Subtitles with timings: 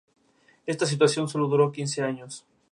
[0.65, 2.43] Esta situación sólo duró quince años.